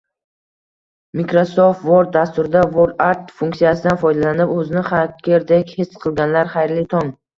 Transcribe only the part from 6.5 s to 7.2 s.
xayrli tong!